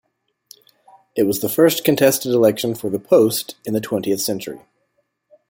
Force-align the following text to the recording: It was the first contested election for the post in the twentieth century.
It 1.15 1.27
was 1.27 1.41
the 1.41 1.47
first 1.47 1.83
contested 1.83 2.31
election 2.31 2.73
for 2.73 2.89
the 2.89 2.97
post 2.97 3.55
in 3.65 3.75
the 3.75 3.79
twentieth 3.79 4.19
century. 4.19 4.61